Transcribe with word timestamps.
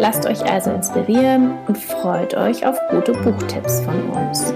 Lasst 0.00 0.24
euch 0.24 0.42
also 0.42 0.70
inspirieren 0.70 1.58
und 1.68 1.76
freut 1.76 2.32
euch 2.32 2.64
auf 2.64 2.78
gute 2.88 3.12
Buchtipps 3.12 3.82
von 3.82 4.08
uns. 4.08 4.54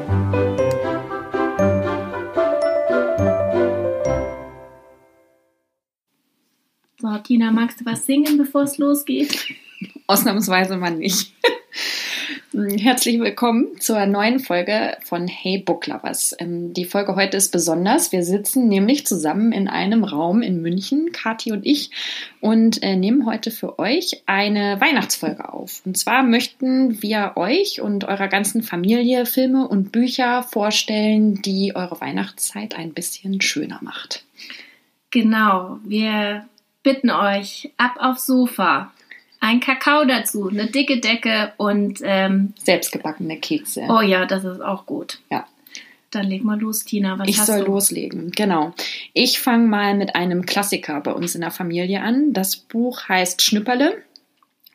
So, 6.98 7.18
Tina, 7.22 7.52
magst 7.52 7.82
du 7.82 7.84
was 7.84 8.06
singen, 8.06 8.38
bevor 8.38 8.62
es 8.62 8.78
losgeht? 8.78 9.54
Ausnahmsweise 10.06 10.78
mal 10.78 10.92
nicht. 10.92 11.34
Herzlich 12.78 13.20
willkommen 13.20 13.78
zur 13.78 14.04
neuen 14.06 14.40
Folge 14.40 14.96
von 15.04 15.28
Hey 15.28 15.58
Book 15.58 15.86
Lovers. 15.86 16.34
Ähm, 16.38 16.74
die 16.74 16.84
Folge 16.84 17.14
heute 17.14 17.36
ist 17.36 17.52
besonders. 17.52 18.10
Wir 18.10 18.24
sitzen 18.24 18.68
nämlich 18.68 19.06
zusammen 19.06 19.52
in 19.52 19.68
einem 19.68 20.02
Raum 20.02 20.42
in 20.42 20.60
München, 20.60 21.12
Kathi 21.12 21.52
und 21.52 21.64
ich, 21.64 21.90
und 22.40 22.82
äh, 22.82 22.96
nehmen 22.96 23.26
heute 23.26 23.50
für 23.50 23.78
euch 23.78 24.22
eine 24.26 24.80
Weihnachtsfolge 24.80 25.52
auf. 25.52 25.82
Und 25.84 25.96
zwar 25.96 26.24
möchten 26.24 27.00
wir 27.00 27.32
euch 27.36 27.80
und 27.80 28.04
eurer 28.04 28.28
ganzen 28.28 28.62
Familie 28.62 29.24
Filme 29.26 29.68
und 29.68 29.92
Bücher 29.92 30.42
vorstellen, 30.42 31.42
die 31.42 31.76
eure 31.76 32.00
Weihnachtszeit 32.00 32.76
ein 32.76 32.92
bisschen 32.92 33.40
schöner 33.40 33.78
macht. 33.82 34.24
Genau, 35.10 35.78
wir 35.84 36.48
bitten 36.82 37.10
euch 37.10 37.70
ab 37.76 37.96
aufs 38.00 38.26
Sofa 38.26 38.90
ein 39.44 39.60
Kakao 39.60 40.06
dazu, 40.06 40.48
eine 40.48 40.68
dicke 40.68 41.00
Decke 41.00 41.52
und 41.58 42.00
ähm, 42.02 42.54
selbstgebackene 42.64 43.38
Kekse. 43.38 43.82
Oh 43.90 44.00
ja, 44.00 44.24
das 44.24 44.42
ist 44.44 44.62
auch 44.62 44.86
gut. 44.86 45.18
Ja. 45.30 45.46
Dann 46.10 46.28
leg 46.28 46.44
mal 46.44 46.58
los, 46.58 46.84
Tina. 46.84 47.18
Was 47.18 47.28
ich 47.28 47.42
soll 47.42 47.60
du? 47.60 47.72
loslegen, 47.72 48.30
genau. 48.30 48.72
Ich 49.12 49.40
fange 49.40 49.66
mal 49.66 49.94
mit 49.96 50.16
einem 50.16 50.46
Klassiker 50.46 51.00
bei 51.02 51.12
uns 51.12 51.34
in 51.34 51.42
der 51.42 51.50
Familie 51.50 52.00
an. 52.00 52.32
Das 52.32 52.56
Buch 52.56 53.06
heißt 53.06 53.42
Schnüpperle, 53.42 54.02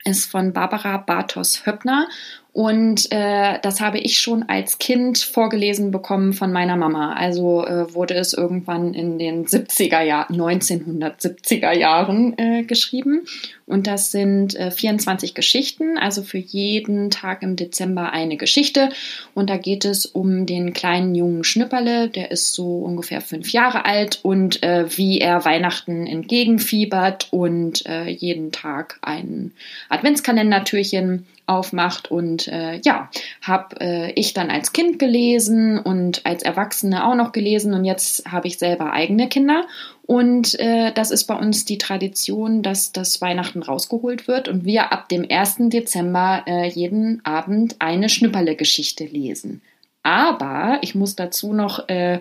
ist 0.06 0.30
von 0.30 0.53
Barbara 0.53 0.97
Bartos 0.97 1.66
Höppner 1.66 2.08
und 2.52 3.11
äh, 3.11 3.59
das 3.61 3.80
habe 3.80 4.00
ich 4.00 4.19
schon 4.19 4.50
als 4.50 4.80
Kind 4.80 5.19
vorgelesen 5.19 5.92
bekommen 5.92 6.33
von 6.33 6.52
meiner 6.52 6.75
Mama. 6.78 7.14
Also 7.14 7.66
äh, 7.66 7.94
wurde 7.94 8.16
es 8.16 8.33
irgendwann 8.33 8.95
in 8.95 9.19
den 9.19 9.45
70er 9.45 10.02
Jahren, 10.02 10.36
1970er 10.36 11.72
Jahren 11.73 12.36
äh, 12.39 12.64
geschrieben. 12.64 13.25
Und 13.67 13.86
das 13.86 14.09
sind 14.11 14.56
äh, 14.56 14.72
24 14.72 15.36
Geschichten, 15.36 16.00
also 16.00 16.23
für 16.23 16.39
jeden 16.39 17.11
Tag 17.11 17.44
im 17.44 17.56
Dezember 17.56 18.14
eine 18.14 18.36
Geschichte. 18.36 18.89
Und 19.36 19.52
da 19.52 19.58
geht 19.58 19.86
es 19.86 20.08
um 20.08 20.47
den 20.47 20.73
kleinen 20.73 21.13
jungen 21.13 21.44
Schnipperle, 21.44 22.09
der 22.09 22.31
ist 22.31 22.56
so 22.56 22.80
ungefähr 22.80 23.22
fünf 23.22 23.52
Jahre 23.52 23.86
alt 23.86 24.22
und 24.23 24.63
äh, 24.63 24.86
wie 24.97 25.22
er 25.22 25.45
Weihnachten 25.45 26.08
entgegenfiebert 26.08 27.28
und 27.30 27.86
äh, 27.86 28.09
jeden 28.09 28.52
Tag 28.52 28.97
ein 29.03 29.52
Adventskalendertürchen 29.89 31.28
aufmacht. 31.50 32.11
Und 32.11 32.47
äh, 32.47 32.80
ja, 32.86 33.09
habe 33.42 33.81
äh, 33.81 34.11
ich 34.11 34.33
dann 34.33 34.50
als 34.50 34.72
Kind 34.72 35.00
gelesen 35.00 35.80
und 35.80 36.25
als 36.25 36.44
Erwachsene 36.44 37.06
auch 37.06 37.16
noch 37.16 37.31
gelesen 37.31 37.73
und 37.73 37.83
jetzt 37.83 38.31
habe 38.31 38.47
ich 38.47 38.58
selber 38.58 38.94
eigene 38.94 39.28
Kinder. 39.28 39.66
Und 40.03 40.59
äh, 40.59 40.91
das 40.94 41.11
ist 41.11 41.25
bei 41.25 41.35
uns 41.35 41.66
die 41.66 41.78
Tradition, 41.78 42.63
dass 42.63 42.91
das 42.91 43.22
Weihnachten 43.22 43.62
rausgeholt 43.62 44.28
wird 44.28 44.47
und 44.47 44.66
wir 44.66 44.91
ab 44.91 45.09
dem 45.09 45.25
1. 45.29 45.69
Dezember 45.69 46.44
äh, 46.47 46.68
jeden 46.68 47.23
Abend 47.25 47.75
eine 47.79 48.09
Schnüpperle-Geschichte 48.09 49.06
lesen. 49.06 49.62
Aber 50.02 50.79
ich 50.81 50.96
muss 50.96 51.16
dazu 51.16 51.53
noch, 51.53 51.90
äh, 51.90 52.19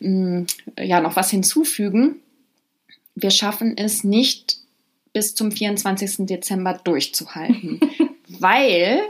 mh, 0.00 0.46
ja, 0.78 1.00
noch 1.00 1.16
was 1.16 1.30
hinzufügen. 1.30 2.16
Wir 3.14 3.30
schaffen 3.30 3.76
es 3.76 4.04
nicht 4.04 4.58
bis 5.12 5.34
zum 5.34 5.50
24. 5.50 6.26
Dezember 6.26 6.78
durchzuhalten. 6.84 7.80
weil 8.40 9.00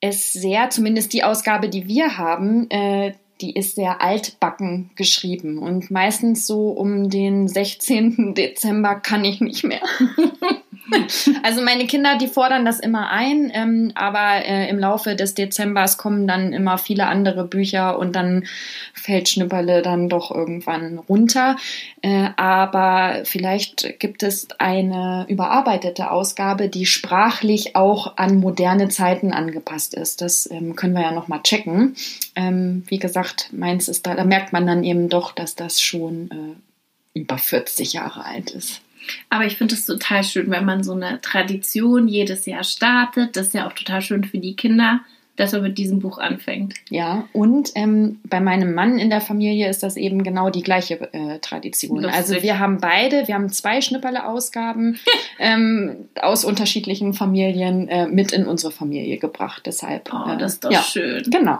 es 0.00 0.32
sehr, 0.32 0.70
zumindest 0.70 1.12
die 1.12 1.24
Ausgabe, 1.24 1.68
die 1.68 1.88
wir 1.88 2.18
haben, 2.18 2.70
äh, 2.70 3.14
die 3.40 3.54
ist 3.54 3.74
sehr 3.74 4.00
altbacken 4.00 4.90
geschrieben 4.94 5.58
und 5.58 5.90
meistens 5.90 6.46
so 6.46 6.70
um 6.70 7.10
den 7.10 7.48
16. 7.48 8.34
Dezember 8.34 8.94
kann 8.96 9.24
ich 9.24 9.40
nicht 9.40 9.64
mehr. 9.64 9.82
also 11.42 11.62
meine 11.62 11.86
Kinder, 11.86 12.16
die 12.16 12.28
fordern 12.28 12.64
das 12.64 12.80
immer 12.80 13.10
ein, 13.10 13.50
ähm, 13.54 13.92
aber 13.94 14.44
äh, 14.44 14.68
im 14.68 14.78
Laufe 14.78 15.16
des 15.16 15.34
Dezembers 15.34 15.98
kommen 15.98 16.26
dann 16.26 16.52
immer 16.52 16.78
viele 16.78 17.06
andere 17.06 17.44
Bücher 17.44 17.98
und 17.98 18.16
dann 18.16 18.44
fällt 18.92 19.28
Schnipperle 19.28 19.82
dann 19.82 20.08
doch 20.08 20.30
irgendwann 20.30 20.98
runter. 20.98 21.56
Äh, 22.02 22.30
aber 22.36 23.22
vielleicht 23.24 23.98
gibt 23.98 24.22
es 24.22 24.48
eine 24.58 25.26
überarbeitete 25.28 26.10
Ausgabe, 26.10 26.68
die 26.68 26.86
sprachlich 26.86 27.76
auch 27.76 28.16
an 28.16 28.36
moderne 28.36 28.88
Zeiten 28.88 29.32
angepasst 29.32 29.94
ist. 29.94 30.20
Das 30.20 30.50
ähm, 30.50 30.76
können 30.76 30.94
wir 30.94 31.02
ja 31.02 31.12
noch 31.12 31.28
mal 31.28 31.42
checken. 31.42 31.96
Ähm, 32.34 32.84
wie 32.88 32.98
gesagt, 32.98 33.50
meins 33.52 33.88
ist 33.88 34.06
da, 34.06 34.14
da 34.14 34.24
merkt 34.24 34.52
man 34.52 34.66
dann 34.66 34.84
eben 34.84 35.08
doch, 35.08 35.32
dass 35.32 35.54
das 35.54 35.80
schon 35.80 36.30
äh, 36.30 37.18
über 37.18 37.38
40 37.38 37.94
Jahre 37.94 38.24
alt 38.24 38.50
ist. 38.50 38.82
Aber 39.30 39.44
ich 39.44 39.56
finde 39.56 39.74
es 39.74 39.86
total 39.86 40.24
schön, 40.24 40.50
wenn 40.50 40.64
man 40.64 40.82
so 40.82 40.92
eine 40.92 41.20
Tradition 41.20 42.08
jedes 42.08 42.46
Jahr 42.46 42.64
startet. 42.64 43.36
Das 43.36 43.48
ist 43.48 43.54
ja 43.54 43.66
auch 43.66 43.72
total 43.72 44.02
schön 44.02 44.24
für 44.24 44.38
die 44.38 44.56
Kinder, 44.56 45.00
dass 45.36 45.52
man 45.52 45.62
mit 45.62 45.78
diesem 45.78 46.00
Buch 46.00 46.18
anfängt. 46.18 46.74
Ja, 46.88 47.28
und 47.32 47.72
ähm, 47.74 48.20
bei 48.24 48.40
meinem 48.40 48.74
Mann 48.74 48.98
in 48.98 49.10
der 49.10 49.20
Familie 49.20 49.68
ist 49.68 49.82
das 49.82 49.96
eben 49.96 50.22
genau 50.22 50.50
die 50.50 50.62
gleiche 50.62 51.12
äh, 51.12 51.38
Tradition. 51.40 52.02
Lustig. 52.02 52.14
Also 52.14 52.42
wir 52.42 52.58
haben 52.58 52.78
beide, 52.78 53.28
wir 53.28 53.34
haben 53.34 53.50
zwei 53.50 53.80
Schnipperle-Ausgaben 53.80 54.98
ähm, 55.38 56.08
aus 56.20 56.44
unterschiedlichen 56.44 57.12
Familien 57.12 57.88
äh, 57.88 58.06
mit 58.06 58.32
in 58.32 58.46
unsere 58.46 58.72
Familie 58.72 59.18
gebracht. 59.18 59.62
Deshalb. 59.66 60.10
Oh, 60.12 60.36
das 60.38 60.54
ist 60.54 60.64
doch 60.64 60.70
ja, 60.70 60.82
schön. 60.82 61.22
Genau. 61.30 61.58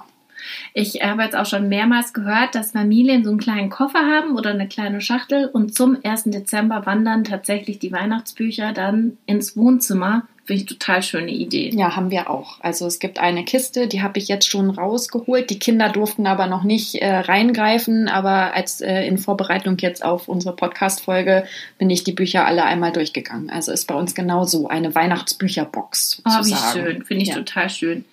Ich 0.75 1.03
habe 1.03 1.23
jetzt 1.23 1.37
auch 1.37 1.47
schon 1.47 1.69
mehrmals 1.69 2.13
gehört, 2.13 2.55
dass 2.55 2.73
Familien 2.73 3.25
so 3.25 3.31
einen 3.31 3.39
kleinen 3.39 3.71
Koffer 3.71 4.01
haben 4.01 4.37
oder 4.37 4.51
eine 4.51 4.69
kleine 4.69 5.01
Schachtel 5.01 5.47
und 5.47 5.75
zum 5.75 5.99
1. 6.03 6.25
Dezember 6.25 6.87
wandern 6.87 7.25
tatsächlich 7.25 7.79
die 7.79 7.93
Weihnachtsbücher 7.93 8.73
dann 8.73 9.19
ins 9.27 9.57
Wohnzimmer. 9.57 10.27
Finde 10.47 10.63
ich 10.63 10.69
total 10.69 11.03
schöne 11.03 11.33
Idee. 11.33 11.71
Ja, 11.75 11.97
haben 11.97 12.13
wir 12.13 12.31
auch. 12.31 12.61
Also 12.61 12.87
es 12.87 13.01
gibt 13.01 13.19
eine 13.19 13.45
Kiste, 13.45 13.89
die 13.89 14.01
habe 14.01 14.21
ich 14.21 14.29
jetzt 14.29 14.49
schon 14.49 14.71
rausgeholt. 14.71 15.51
Die 15.51 15.59
Kinder 15.59 15.89
durften 15.89 16.25
aber 16.29 16.47
noch 16.47 16.63
nicht 16.63 16.95
äh, 17.03 17.17
reingreifen, 17.17 18.07
aber 18.07 18.55
als 18.55 18.81
äh, 18.81 19.03
in 19.07 19.19
Vorbereitung 19.19 19.77
jetzt 19.79 20.05
auf 20.05 20.29
unsere 20.29 20.55
Podcast-Folge 20.55 21.47
bin 21.79 21.91
ich 21.91 22.05
die 22.05 22.13
Bücher 22.13 22.47
alle 22.47 22.65
einmal 22.65 22.93
durchgegangen. 22.93 23.51
Also 23.51 23.73
ist 23.73 23.89
bei 23.89 23.97
uns 23.97 24.15
genauso 24.15 24.69
eine 24.69 24.95
Weihnachtsbücherbox. 24.95 26.23
Oh, 26.25 26.31
wie 26.45 26.55
schön. 26.55 27.03
Finde 27.03 27.25
ich 27.25 27.31
ja. 27.31 27.35
total 27.35 27.69
schön. 27.69 28.05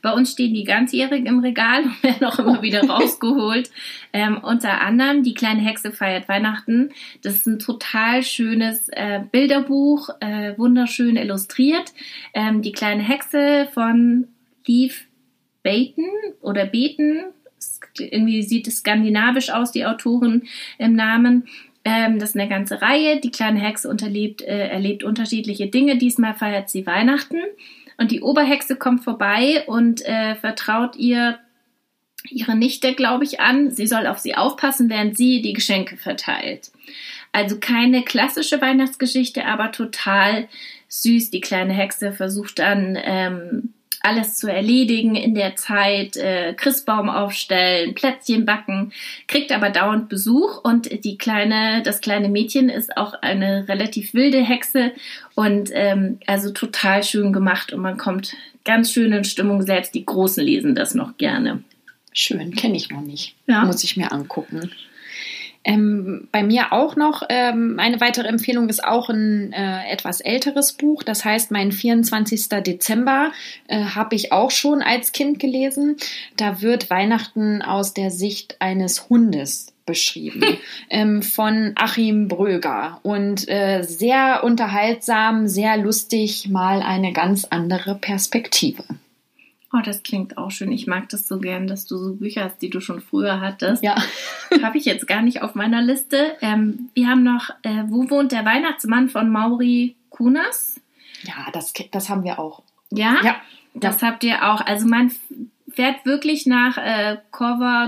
Bei 0.00 0.12
uns 0.12 0.32
stehen 0.32 0.54
die 0.54 0.64
ganzjährig 0.64 1.26
im 1.26 1.40
Regal 1.40 1.84
und 1.84 2.02
werden 2.02 2.26
auch 2.26 2.38
immer 2.38 2.62
wieder 2.62 2.82
rausgeholt. 2.88 3.70
Ähm, 4.12 4.38
unter 4.42 4.80
anderem 4.80 5.22
Die 5.22 5.34
kleine 5.34 5.60
Hexe 5.60 5.92
feiert 5.92 6.28
Weihnachten. 6.28 6.90
Das 7.22 7.36
ist 7.36 7.46
ein 7.46 7.58
total 7.58 8.22
schönes 8.22 8.88
äh, 8.90 9.20
Bilderbuch, 9.30 10.10
äh, 10.20 10.56
wunderschön 10.58 11.16
illustriert. 11.16 11.92
Ähm, 12.34 12.62
die 12.62 12.72
kleine 12.72 13.02
Hexe 13.02 13.68
von 13.72 14.28
Leaf 14.66 15.06
Baten 15.62 16.06
oder 16.40 16.66
Beten. 16.66 17.24
Irgendwie 17.98 18.42
sieht 18.42 18.66
es 18.66 18.78
skandinavisch 18.78 19.50
aus, 19.50 19.72
die 19.72 19.86
Autoren 19.86 20.42
im 20.78 20.94
Namen. 20.94 21.46
Ähm, 21.84 22.18
das 22.18 22.30
ist 22.30 22.36
eine 22.36 22.48
ganze 22.48 22.80
Reihe. 22.82 23.20
Die 23.20 23.30
kleine 23.30 23.60
Hexe 23.60 23.88
unterlebt, 23.88 24.42
äh, 24.42 24.68
erlebt 24.68 25.04
unterschiedliche 25.04 25.66
Dinge. 25.66 25.98
Diesmal 25.98 26.34
feiert 26.34 26.70
sie 26.70 26.86
Weihnachten. 26.86 27.38
Und 28.02 28.10
die 28.10 28.20
Oberhexe 28.20 28.74
kommt 28.74 29.04
vorbei 29.04 29.62
und 29.68 30.04
äh, 30.04 30.34
vertraut 30.34 30.96
ihr 30.96 31.38
ihre 32.28 32.56
Nichte, 32.56 32.94
glaube 32.94 33.22
ich, 33.22 33.38
an. 33.38 33.70
Sie 33.70 33.86
soll 33.86 34.08
auf 34.08 34.18
sie 34.18 34.34
aufpassen, 34.34 34.90
während 34.90 35.16
sie 35.16 35.40
die 35.40 35.52
Geschenke 35.52 35.96
verteilt. 35.96 36.72
Also 37.30 37.60
keine 37.60 38.02
klassische 38.02 38.60
Weihnachtsgeschichte, 38.60 39.44
aber 39.46 39.70
total 39.70 40.48
süß. 40.88 41.30
Die 41.30 41.40
kleine 41.40 41.74
Hexe 41.74 42.10
versucht 42.12 42.58
dann 42.58 42.98
ähm, 43.00 43.72
alles 44.02 44.36
zu 44.36 44.50
erledigen 44.50 45.14
in 45.14 45.34
der 45.34 45.56
Zeit, 45.56 46.16
äh, 46.16 46.54
Christbaum 46.54 47.08
aufstellen, 47.08 47.94
Plätzchen 47.94 48.44
backen, 48.44 48.92
kriegt 49.28 49.52
aber 49.52 49.70
dauernd 49.70 50.08
Besuch 50.08 50.62
und 50.62 51.04
die 51.04 51.18
kleine, 51.18 51.82
das 51.82 52.00
kleine 52.00 52.28
Mädchen 52.28 52.68
ist 52.68 52.96
auch 52.96 53.14
eine 53.22 53.68
relativ 53.68 54.14
wilde 54.14 54.42
Hexe 54.42 54.92
und 55.34 55.70
ähm, 55.72 56.18
also 56.26 56.50
total 56.50 57.02
schön 57.02 57.32
gemacht 57.32 57.72
und 57.72 57.80
man 57.80 57.96
kommt 57.96 58.34
ganz 58.64 58.92
schön 58.92 59.12
in 59.12 59.24
Stimmung. 59.24 59.62
Selbst 59.62 59.94
die 59.94 60.04
Großen 60.04 60.44
lesen 60.44 60.74
das 60.74 60.94
noch 60.94 61.16
gerne. 61.16 61.62
Schön, 62.12 62.54
kenne 62.54 62.76
ich 62.76 62.90
noch 62.90 63.00
nicht. 63.00 63.34
Ja. 63.46 63.64
Muss 63.64 63.84
ich 63.84 63.96
mir 63.96 64.12
angucken. 64.12 64.70
Ähm, 65.64 66.28
bei 66.32 66.42
mir 66.42 66.72
auch 66.72 66.96
noch 66.96 67.22
ähm, 67.28 67.78
eine 67.78 68.00
weitere 68.00 68.26
Empfehlung 68.26 68.68
ist 68.68 68.82
auch 68.82 69.08
ein 69.08 69.52
äh, 69.52 69.90
etwas 69.90 70.20
älteres 70.20 70.72
Buch. 70.72 71.02
Das 71.02 71.24
heißt, 71.24 71.50
mein 71.50 71.70
24. 71.70 72.48
Dezember 72.48 73.32
äh, 73.68 73.84
habe 73.84 74.16
ich 74.16 74.32
auch 74.32 74.50
schon 74.50 74.82
als 74.82 75.12
Kind 75.12 75.38
gelesen. 75.38 75.96
Da 76.36 76.62
wird 76.62 76.90
Weihnachten 76.90 77.62
aus 77.62 77.94
der 77.94 78.10
Sicht 78.10 78.56
eines 78.58 79.08
Hundes 79.08 79.72
beschrieben 79.86 80.42
ähm, 80.90 81.22
von 81.22 81.72
Achim 81.76 82.28
Bröger 82.28 83.00
und 83.02 83.48
äh, 83.48 83.82
sehr 83.82 84.42
unterhaltsam, 84.44 85.46
sehr 85.48 85.76
lustig, 85.76 86.48
mal 86.48 86.82
eine 86.82 87.12
ganz 87.12 87.44
andere 87.44 87.94
Perspektive. 87.94 88.84
Oh, 89.72 89.80
das 89.82 90.02
klingt 90.02 90.36
auch 90.36 90.50
schön. 90.50 90.70
Ich 90.70 90.86
mag 90.86 91.08
das 91.08 91.26
so 91.26 91.38
gern, 91.38 91.66
dass 91.66 91.86
du 91.86 91.96
so 91.96 92.14
Bücher 92.14 92.44
hast, 92.44 92.60
die 92.60 92.68
du 92.68 92.80
schon 92.80 93.00
früher 93.00 93.40
hattest. 93.40 93.82
Ja. 93.82 93.96
Habe 94.62 94.76
ich 94.76 94.84
jetzt 94.84 95.06
gar 95.06 95.22
nicht 95.22 95.42
auf 95.42 95.54
meiner 95.54 95.80
Liste. 95.80 96.36
Ähm, 96.42 96.90
wir 96.94 97.08
haben 97.08 97.22
noch, 97.22 97.50
äh, 97.62 97.84
wo 97.86 98.10
wohnt 98.10 98.32
der 98.32 98.44
Weihnachtsmann 98.44 99.08
von 99.08 99.30
Mauri 99.30 99.96
Kunas? 100.10 100.80
Ja, 101.22 101.50
das, 101.52 101.72
das 101.90 102.10
haben 102.10 102.24
wir 102.24 102.38
auch. 102.38 102.62
Ja? 102.90 103.16
Ja. 103.24 103.36
Das 103.74 104.02
habt 104.02 104.24
ihr 104.24 104.50
auch. 104.50 104.60
Also 104.60 104.86
man 104.86 105.10
fährt 105.74 106.04
wirklich 106.04 106.46
nach 106.46 106.76
äh, 106.78 107.16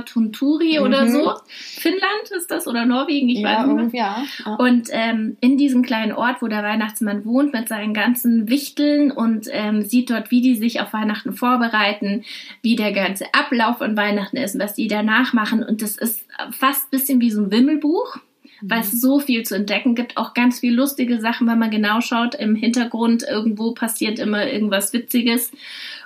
Tunturi 0.05 0.79
mhm. 0.79 0.85
oder 0.85 1.09
so. 1.09 1.35
Finnland 1.47 2.31
ist 2.37 2.51
das 2.51 2.67
oder 2.67 2.85
Norwegen, 2.85 3.29
ich 3.29 3.41
ja, 3.41 3.59
weiß 3.59 3.67
nicht 3.67 3.93
mehr. 3.93 4.17
Ja. 4.45 4.55
Und 4.57 4.89
ähm, 4.91 5.37
in 5.41 5.57
diesem 5.57 5.83
kleinen 5.83 6.13
Ort, 6.13 6.43
wo 6.43 6.49
der 6.49 6.63
Weihnachtsmann 6.63 7.25
wohnt, 7.25 7.53
mit 7.53 7.69
seinen 7.69 7.95
ganzen 7.95 8.49
Wichteln 8.49 9.11
und 9.11 9.49
ähm, 9.51 9.83
sieht 9.83 10.11
dort, 10.11 10.31
wie 10.31 10.41
die 10.41 10.57
sich 10.57 10.81
auf 10.81 10.93
Weihnachten 10.93 11.33
vorbereiten, 11.33 12.25
wie 12.63 12.77
der 12.77 12.93
ganze 12.93 13.27
Ablauf 13.33 13.81
an 13.81 13.97
Weihnachten 13.97 14.37
ist, 14.37 14.59
was 14.59 14.75
die 14.75 14.89
danach 14.89 15.33
machen. 15.33 15.63
Und 15.63 15.83
das 15.83 15.97
ist 15.97 16.27
fast 16.51 16.85
ein 16.85 16.91
bisschen 16.91 17.21
wie 17.21 17.31
so 17.31 17.43
ein 17.43 17.51
Wimmelbuch 17.51 18.19
weil 18.67 18.81
es 18.81 18.93
mhm. 18.95 18.99
so 18.99 19.19
viel 19.21 19.43
zu 19.45 19.57
entdecken 19.57 19.95
gibt, 19.95 20.17
auch 20.17 20.33
ganz 20.33 20.61
viel 20.61 20.75
lustige 20.75 21.21
Sachen, 21.21 21.47
wenn 21.47 21.59
man 21.59 21.71
genau 21.71 22.01
schaut, 22.01 22.35
im 22.35 22.55
Hintergrund 22.55 23.23
irgendwo 23.23 23.73
passiert 23.73 24.19
immer 24.19 24.47
irgendwas 24.51 24.93
Witziges. 24.93 25.51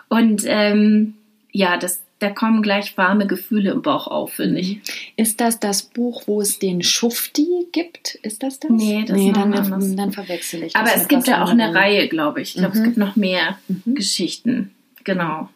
Und 0.08 0.42
ähm, 0.46 1.14
ja, 1.52 1.76
das, 1.76 2.00
da 2.18 2.30
kommen 2.30 2.62
gleich 2.62 2.96
warme 2.96 3.26
Gefühle 3.26 3.70
im 3.70 3.82
Bauch 3.82 4.06
auf, 4.06 4.32
finde 4.32 4.60
ich. 4.60 4.80
Ist 5.16 5.40
das 5.40 5.60
das 5.60 5.82
Buch, 5.82 6.22
wo 6.26 6.40
es 6.40 6.58
den 6.58 6.82
Schufti 6.82 7.66
gibt? 7.72 8.16
Ist 8.16 8.42
das 8.42 8.60
das? 8.60 8.70
Nee, 8.70 9.04
das 9.06 9.16
nee, 9.16 9.32
dann, 9.32 9.52
dann, 9.52 9.96
dann 9.96 10.12
verwechsel 10.12 10.64
ich 10.64 10.72
das. 10.72 10.82
Aber 10.82 10.94
es 10.94 11.08
gibt 11.08 11.26
ja 11.26 11.42
auch 11.42 11.50
eine 11.50 11.74
Reihe, 11.74 12.08
glaube 12.08 12.40
ich. 12.40 12.54
Ich 12.54 12.60
glaube, 12.60 12.76
mhm. 12.76 12.80
es 12.80 12.84
gibt 12.84 12.96
noch 12.96 13.16
mehr 13.16 13.58
mhm. 13.68 13.94
Geschichten. 13.94 14.74
Genau. 15.04 15.48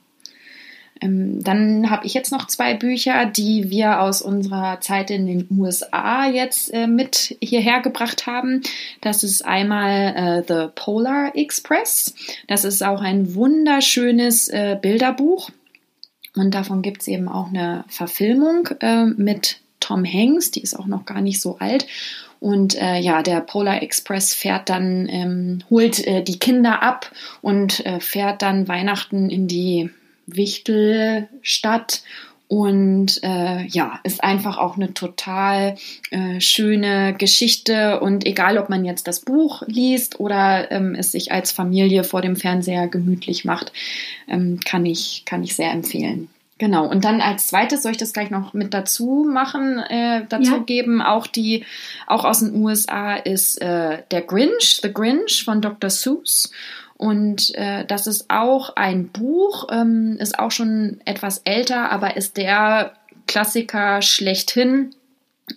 Ähm, 1.03 1.43
dann 1.43 1.91
habe 1.91 2.07
ich 2.07 2.15
jetzt 2.15 2.31
noch 2.31 2.47
zwei 2.47 2.75
Bücher, 2.75 3.27
die 3.27 3.71
wir 3.71 4.01
aus 4.01 4.23
unserer 4.23 4.81
Zeit 4.81 5.11
in 5.11 5.27
den 5.27 5.49
USA 5.51 6.29
jetzt 6.29 6.73
äh, 6.73 6.87
mit 6.87 7.37
hierher 7.43 7.81
gebracht 7.81 8.27
haben. 8.27 8.63
Das 9.01 9.25
ist 9.25 9.45
einmal 9.45 10.15
äh, 10.17 10.43
The 10.47 10.71
Polar 10.75 11.35
Express. 11.35 12.15
Das 12.47 12.65
ist 12.65 12.83
auch 12.83 13.01
ein 13.03 13.35
wunderschönes 13.35 14.49
äh, 14.49 14.79
Bilderbuch. 14.81 15.51
Und 16.37 16.55
davon 16.55 16.83
gibt 16.83 17.03
es 17.03 17.09
eben 17.09 17.29
auch 17.29 17.49
eine 17.49 17.85
Verfilmung 17.89 18.69
äh, 18.81 19.07
mit 19.07 19.61
Tom 19.81 20.05
Hanks, 20.05 20.51
die 20.51 20.63
ist 20.63 20.79
auch 20.79 20.87
noch 20.87 21.05
gar 21.05 21.21
nicht 21.21 21.41
so 21.41 21.59
alt. 21.59 21.87
Und 22.41 22.81
äh, 22.81 22.99
ja, 22.99 23.23
der 23.23 23.41
Polar 23.41 23.83
Express 23.83 24.35
fährt 24.35 24.69
dann, 24.69 25.09
ähm, 25.09 25.59
holt 25.71 26.05
äh, 26.07 26.23
die 26.23 26.39
Kinder 26.39 26.83
ab 26.83 27.13
und 27.41 27.85
äh, 27.87 28.01
fährt 28.01 28.43
dann 28.43 28.67
Weihnachten 28.67 29.31
in 29.31 29.47
die 29.47 29.91
Wichtelstadt 30.27 32.03
und 32.53 33.19
äh, 33.23 33.65
ja, 33.69 33.99
ist 34.03 34.23
einfach 34.23 34.59
auch 34.59 34.77
eine 34.77 34.93
total 34.93 35.77
äh, 36.11 36.39
schöne 36.39 37.15
Geschichte. 37.15 37.99
Und 38.01 38.27
egal, 38.27 38.59
ob 38.59 38.69
man 38.69 38.85
jetzt 38.85 39.09
das 39.09 39.21
Buch 39.21 39.63
liest 39.65 40.21
oder 40.21 40.71
ähm, 40.71 40.95
es 40.95 41.13
sich 41.13 41.33
als 41.33 41.51
Familie 41.51 42.05
vor 42.05 42.21
dem 42.21 42.37
Fernseher 42.37 42.89
gemütlich 42.89 43.47
macht, 43.47 43.73
ähm, 44.29 44.61
kann, 44.67 44.85
ich, 44.85 45.23
kann 45.25 45.43
ich 45.43 45.57
sehr 45.57 45.71
empfehlen. 45.71 46.29
Genau, 46.59 46.87
und 46.87 47.07
dann 47.07 47.23
als 47.23 47.47
zweites 47.47 47.83
soll 47.83 47.93
ich 47.93 47.99
das 47.99 48.13
gleich 48.13 48.29
noch 48.29 48.53
mit 48.53 48.75
dazu 48.75 49.27
machen, 49.27 49.79
äh, 49.79 50.27
dazu 50.29 50.53
ja. 50.53 50.59
geben. 50.59 51.01
Auch 51.01 51.27
die, 51.27 51.65
auch 52.07 52.27
aus 52.27 52.41
den 52.41 52.55
USA 52.55 53.15
ist 53.15 53.63
äh, 53.63 54.03
der 54.11 54.21
Grinch, 54.21 54.81
The 54.83 54.93
Grinch 54.93 55.43
von 55.43 55.63
Dr. 55.63 55.89
Seuss. 55.89 56.53
Und 57.03 57.53
äh, 57.57 57.85
das 57.85 58.07
ist 58.07 58.31
auch 58.31 58.77
ein 58.77 59.09
Buch, 59.09 59.67
ähm, 59.73 60.19
ist 60.21 60.39
auch 60.39 60.53
schon 60.53 61.01
etwas 61.05 61.39
älter, 61.39 61.91
aber 61.91 62.17
ist 62.17 62.37
der 62.37 62.93
Klassiker 63.27 64.03
schlechthin. 64.03 64.95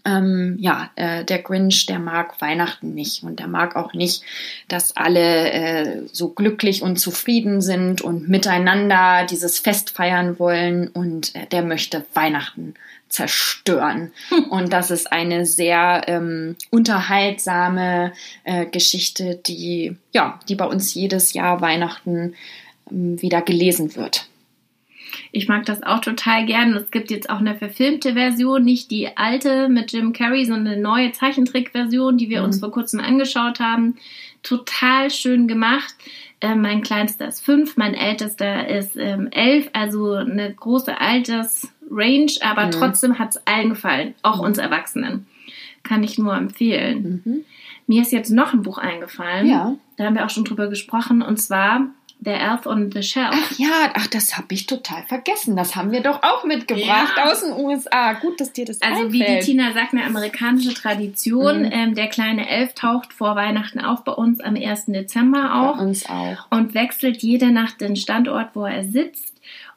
Ähm, 0.05 0.57
ja, 0.59 0.89
äh, 0.95 1.23
der 1.23 1.43
Grinch, 1.43 1.85
der 1.85 1.99
mag 1.99 2.41
Weihnachten 2.41 2.95
nicht 2.95 3.21
und 3.21 3.39
der 3.39 3.47
mag 3.47 3.75
auch 3.75 3.93
nicht, 3.93 4.23
dass 4.69 4.97
alle 4.97 5.51
äh, 5.51 6.01
so 6.11 6.29
glücklich 6.29 6.81
und 6.81 6.97
zufrieden 6.97 7.61
sind 7.61 8.01
und 8.01 8.27
miteinander 8.27 9.27
dieses 9.29 9.59
Fest 9.59 9.91
feiern 9.91 10.39
wollen 10.39 10.87
und 10.87 11.35
äh, 11.35 11.45
der 11.45 11.61
möchte 11.61 12.05
Weihnachten 12.15 12.73
zerstören. 13.09 14.11
Und 14.49 14.73
das 14.73 14.91
ist 14.91 15.11
eine 15.11 15.45
sehr 15.45 16.03
ähm, 16.07 16.55
unterhaltsame 16.69 18.13
äh, 18.43 18.65
Geschichte, 18.65 19.39
die 19.45 19.95
ja, 20.11 20.39
die 20.49 20.55
bei 20.55 20.65
uns 20.65 20.93
jedes 20.93 21.33
Jahr 21.33 21.61
Weihnachten 21.61 22.35
ähm, 22.91 23.21
wieder 23.21 23.41
gelesen 23.41 23.95
wird. 23.95 24.27
Ich 25.31 25.47
mag 25.47 25.65
das 25.65 25.83
auch 25.83 26.01
total 26.01 26.45
gern. 26.45 26.73
Es 26.73 26.91
gibt 26.91 27.11
jetzt 27.11 27.29
auch 27.29 27.39
eine 27.39 27.55
verfilmte 27.55 28.13
Version, 28.13 28.63
nicht 28.63 28.91
die 28.91 29.15
alte 29.15 29.69
mit 29.69 29.91
Jim 29.91 30.13
Carrey, 30.13 30.45
sondern 30.45 30.73
eine 30.73 30.81
neue 30.81 31.11
Zeichentrickversion, 31.11 32.17
die 32.17 32.29
wir 32.29 32.39
mhm. 32.39 32.45
uns 32.45 32.59
vor 32.59 32.71
kurzem 32.71 32.99
angeschaut 32.99 33.59
haben. 33.59 33.97
Total 34.43 35.09
schön 35.09 35.47
gemacht. 35.47 35.95
Äh, 36.41 36.55
mein 36.55 36.81
kleinster 36.81 37.27
ist 37.27 37.43
fünf, 37.43 37.77
mein 37.77 37.93
ältester 37.93 38.67
ist 38.67 38.95
ähm, 38.97 39.29
elf, 39.31 39.69
also 39.73 40.13
eine 40.13 40.53
große 40.53 40.99
Altersrange, 41.89 42.37
aber 42.41 42.67
mhm. 42.67 42.71
trotzdem 42.71 43.19
hat 43.19 43.35
es 43.35 43.47
allen 43.47 43.69
gefallen, 43.69 44.15
auch 44.21 44.39
uns 44.39 44.57
Erwachsenen. 44.57 45.27
Kann 45.83 46.03
ich 46.03 46.17
nur 46.17 46.35
empfehlen. 46.35 47.21
Mhm. 47.23 47.45
Mir 47.87 48.01
ist 48.01 48.11
jetzt 48.11 48.31
noch 48.31 48.53
ein 48.53 48.63
Buch 48.63 48.79
eingefallen. 48.79 49.47
Ja. 49.47 49.75
Da 49.97 50.05
haben 50.05 50.15
wir 50.15 50.25
auch 50.25 50.31
schon 50.31 50.45
drüber 50.45 50.67
gesprochen, 50.67 51.21
und 51.21 51.37
zwar 51.37 51.87
The 52.23 52.31
Elf 52.31 52.65
on 52.65 52.91
the 52.91 53.03
Shelf. 53.03 53.29
Ach 53.31 53.51
ja, 53.59 53.91
ach, 53.93 54.07
das 54.07 54.37
habe 54.37 54.47
ich 54.49 54.65
total 54.65 55.03
vergessen. 55.03 55.55
Das 55.55 55.75
haben 55.75 55.91
wir 55.91 56.01
doch 56.01 56.23
auch 56.23 56.43
mitgebracht 56.43 57.13
ja. 57.17 57.29
aus 57.29 57.41
den 57.41 57.53
USA. 57.53 58.13
Gut, 58.13 58.39
dass 58.39 58.51
dir 58.53 58.65
das 58.65 58.81
Also 58.81 59.03
einfällt. 59.03 59.13
wie 59.13 59.35
die 59.35 59.39
Tina 59.45 59.73
sagt, 59.73 59.93
eine 59.93 60.05
amerikanische 60.05 60.73
Tradition. 60.73 61.63
Mhm. 61.63 61.71
Ähm, 61.71 61.95
der 61.95 62.07
kleine 62.07 62.49
Elf 62.49 62.73
taucht 62.73 63.13
vor 63.13 63.35
Weihnachten 63.35 63.79
auf, 63.79 64.03
bei 64.03 64.13
uns 64.13 64.39
am 64.39 64.55
1. 64.55 64.85
Dezember 64.87 65.53
auch. 65.55 65.77
Bei 65.77 65.83
uns 65.83 66.09
auch. 66.09 66.47
Und 66.49 66.73
wechselt 66.73 67.21
jede 67.21 67.51
Nacht 67.51 67.81
den 67.81 67.95
Standort, 67.95 68.55
wo 68.55 68.65
er 68.65 68.85
sitzt. 68.85 69.34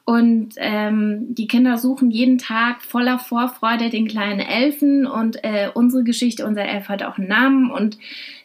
Und 0.09 0.53
ähm, 0.57 1.35
die 1.35 1.45
Kinder 1.45 1.77
suchen 1.77 2.09
jeden 2.09 2.39
Tag 2.39 2.81
voller 2.81 3.19
Vorfreude 3.19 3.91
den 3.91 4.07
kleinen 4.07 4.39
Elfen. 4.39 5.05
Und 5.05 5.43
äh, 5.43 5.69
unsere 5.71 6.03
Geschichte, 6.03 6.47
unser 6.47 6.65
Elf 6.65 6.89
hat 6.89 7.03
auch 7.03 7.19
einen 7.19 7.27
Namen 7.27 7.69
und 7.69 7.99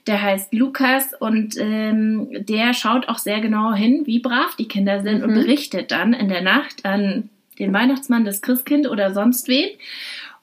der 0.07 0.21
heißt 0.21 0.53
Lukas. 0.53 1.15
Und 1.19 1.55
ähm, 1.57 2.29
der 2.33 2.75
schaut 2.75 3.09
auch 3.09 3.17
sehr 3.17 3.41
genau 3.41 3.73
hin, 3.73 4.03
wie 4.05 4.19
brav 4.19 4.55
die 4.57 4.69
Kinder 4.69 5.01
sind 5.01 5.23
mhm. 5.23 5.25
und 5.25 5.35
berichtet 5.37 5.91
dann 5.91 6.13
in 6.13 6.29
der 6.29 6.43
Nacht 6.43 6.85
an 6.85 7.31
den 7.59 7.73
Weihnachtsmann, 7.73 8.27
das 8.27 8.43
Christkind 8.43 8.87
oder 8.87 9.15
sonst 9.15 9.49
wen. 9.49 9.71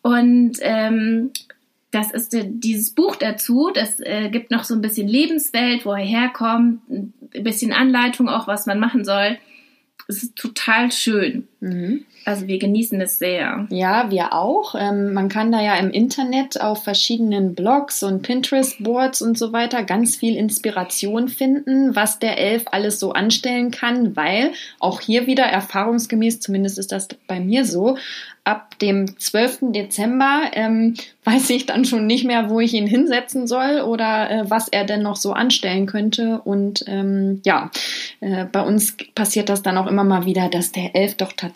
Und 0.02 0.54
ähm, 0.62 1.30
das 1.92 2.10
ist 2.10 2.34
äh, 2.34 2.46
dieses 2.48 2.96
Buch 2.96 3.16
dazu. 3.16 3.70
Das 3.72 4.00
äh, 4.00 4.30
gibt 4.32 4.50
noch 4.50 4.64
so 4.64 4.74
ein 4.74 4.82
bisschen 4.82 5.08
Lebenswelt, 5.08 5.86
wo 5.86 5.92
er 5.92 6.04
herkommt, 6.04 6.82
ein 6.90 7.14
bisschen 7.44 7.74
Anleitung 7.74 8.28
auch, 8.28 8.48
was 8.48 8.66
man 8.66 8.80
machen 8.80 9.06
soll 9.06 9.38
es 10.08 10.24
ist 10.24 10.36
total 10.36 10.92
schön. 10.92 11.48
Mhm. 11.62 12.06
Also 12.26 12.48
wir 12.48 12.58
genießen 12.58 13.00
es 13.02 13.20
sehr. 13.20 13.68
Ja, 13.70 14.10
wir 14.10 14.34
auch. 14.34 14.76
Ähm, 14.78 15.14
man 15.14 15.30
kann 15.30 15.52
da 15.52 15.62
ja 15.62 15.76
im 15.76 15.92
Internet 15.92 16.60
auf 16.60 16.84
verschiedenen 16.84 17.54
Blogs 17.54 18.02
und 18.02 18.24
Pinterest-Boards 18.24 19.22
und 19.22 19.38
so 19.38 19.54
weiter 19.54 19.84
ganz 19.84 20.16
viel 20.16 20.36
Inspiration 20.36 21.30
finden, 21.30 21.96
was 21.96 22.20
der 22.20 22.40
Elf 22.40 22.66
alles 22.72 23.00
so 23.00 23.14
anstellen 23.14 23.70
kann, 23.70 24.16
weil 24.16 24.52
auch 24.80 25.02
hier 25.02 25.28
wieder 25.28 25.44
erfahrungsgemäß, 25.44 26.40
zumindest 26.40 26.80
ist 26.80 26.92
das 26.92 27.08
bei 27.28 27.40
mir 27.40 27.64
so, 27.64 27.98
ab 28.44 28.80
dem 28.80 29.20
12. 29.20 29.72
Dezember 29.72 30.52
ähm, 30.54 30.96
weiß 31.24 31.52
ich 31.52 31.68
dann 31.68 31.86
schon 31.86 32.08
nicht 32.08 32.26
mehr, 32.26 32.50
wo 32.50 32.60
ich 32.60 32.74
ihn 32.74 32.88
hinsetzen 32.88 33.46
soll 33.46 33.82
oder 33.82 34.32
äh, 34.32 34.50
was 34.50 34.68
er 34.68 34.86
denn 34.86 35.04
noch 35.04 35.16
so 35.16 35.34
anstellen 35.34 35.86
könnte. 35.86 36.42
Und 36.44 36.84
ähm, 36.88 37.42
ja, 37.46 37.70
äh, 38.20 38.46
bei 38.46 38.62
uns 38.64 38.98
passiert 39.14 39.50
das 39.50 39.62
dann 39.62 39.78
auch 39.78 39.86
immer 39.86 40.04
mal 40.04 40.26
wieder, 40.26 40.50
dass 40.50 40.72
der 40.72 40.96
Elf 40.96 41.16
doch 41.16 41.34
tatsächlich 41.34 41.51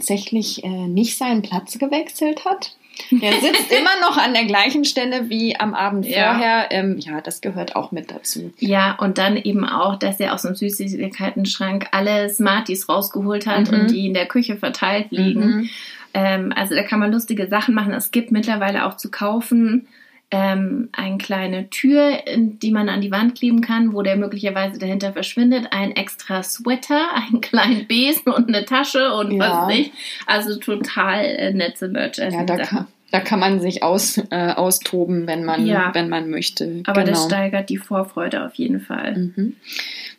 äh, 0.63 0.87
nicht 0.87 1.17
seinen 1.17 1.41
Platz 1.41 1.77
gewechselt 1.77 2.45
hat. 2.45 2.75
Der 3.11 3.33
sitzt 3.33 3.71
immer 3.77 3.89
noch 4.01 4.17
an 4.17 4.33
der 4.33 4.45
gleichen 4.45 4.85
Stelle 4.85 5.29
wie 5.29 5.59
am 5.59 5.73
Abend 5.73 6.05
Ja. 6.07 6.31
vorher. 6.33 6.67
Ähm, 6.71 6.97
ja, 6.99 7.19
das 7.21 7.41
gehört 7.41 7.75
auch 7.75 7.91
mit 7.91 8.09
dazu. 8.11 8.53
Ja, 8.59 8.93
und 8.99 9.17
dann 9.17 9.35
eben 9.37 9.65
auch, 9.65 9.97
dass 9.99 10.19
er 10.19 10.33
aus 10.33 10.43
dem 10.43 10.55
Süßigkeiten-Schrank 10.55 11.87
alle 11.91 12.29
Smarties 12.29 12.87
rausgeholt 12.89 13.47
hat 13.47 13.71
Mhm. 13.71 13.79
und 13.79 13.91
die 13.91 14.07
in 14.07 14.13
der 14.13 14.27
Küche 14.27 14.55
verteilt 14.57 15.07
liegen. 15.11 15.45
Mhm. 15.45 15.69
Ähm, 16.13 16.53
also 16.55 16.75
da 16.75 16.83
kann 16.83 16.99
man 16.99 17.11
lustige 17.11 17.47
Sachen 17.47 17.75
machen. 17.75 17.93
Es 17.93 18.11
gibt 18.11 18.31
mittlerweile 18.31 18.85
auch 18.85 18.95
zu 18.97 19.11
kaufen 19.11 19.87
ähm, 20.36 20.89
eine 20.92 21.18
kleine 21.18 21.70
Tür, 21.70 22.20
die 22.36 22.72
man 22.72 22.89
an 22.89 23.00
die 23.00 23.12
Wand 23.12 23.36
kleben 23.36 23.62
kann, 23.62 23.94
wo 23.94 24.01
der 24.01 24.18
möglicherweise 24.18 24.77
dahinter 24.77 25.13
verschwindet. 25.13 25.68
Ein 25.72 25.92
extra 25.96 26.44
Sweater, 26.44 27.01
einen 27.15 27.39
kleinen 27.39 27.88
Besen 27.88 28.34
und 28.34 28.50
eine 28.50 28.65
Tasche 28.65 29.13
und 29.13 29.32
Ja. 29.32 29.68
was 29.68 29.75
ich. 29.75 29.92
Also 30.25 30.58
total 30.60 31.24
äh, 31.24 31.54
nette 31.54 31.88
Merchandise. 31.88 32.38
Ja, 32.38 32.44
da 32.44 32.58
kann, 32.58 32.88
da 33.12 33.20
kann 33.22 33.39
man 33.39 33.62
sich 33.62 33.82
aus, 33.82 34.18
äh, 34.30 34.51
austoben, 34.56 35.25
wenn 35.25 35.46
man, 35.46 35.65
Ja. 35.65 35.92
wenn 35.94 36.10
man 36.10 36.30
möchte. 36.30 36.82
Aber 36.86 37.04
genau. 37.04 37.13
das 37.13 37.25
steigert 37.25 37.70
die 37.70 37.77
Vorfreude 37.77 38.46
auf 38.46 38.56
jeden 38.56 38.82
Fall. 38.82 39.32
Mhm. 39.36 39.56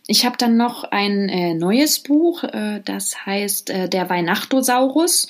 Ich 0.06 0.24
habe 0.24 0.36
dann 0.38 0.56
noch 0.56 0.84
ein 0.84 1.28
äh, 1.28 1.52
neues 1.54 1.98
Buch, 2.00 2.42
äh, 2.44 2.80
das 2.84 3.26
heißt 3.26 3.68
äh, 3.70 3.88
Der 3.88 4.08
Weihnachtosaurus. 4.08 5.28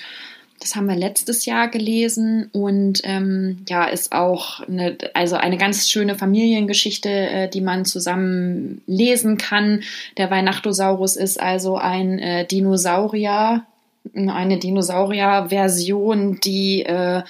Das 0.60 0.74
haben 0.74 0.86
wir 0.86 0.96
letztes 0.96 1.44
Jahr 1.44 1.68
gelesen 1.68 2.48
und 2.52 3.02
ähm, 3.04 3.64
ja, 3.68 3.84
ist 3.84 4.12
auch 4.12 4.60
eine, 4.60 4.96
also 5.12 5.36
eine 5.36 5.58
ganz 5.58 5.88
schöne 5.88 6.14
Familiengeschichte, 6.14 7.10
äh, 7.10 7.48
die 7.48 7.60
man 7.60 7.84
zusammen 7.84 8.80
lesen 8.86 9.36
kann. 9.36 9.82
Der 10.16 10.30
Weihnachtosaurus 10.30 11.16
ist 11.16 11.40
also 11.40 11.76
ein 11.76 12.18
äh, 12.18 12.46
Dinosaurier, 12.46 13.64
eine 14.14 14.58
Dinosaurier-Version, 14.58 16.40
die 16.42 16.84
äh, 16.84 17.22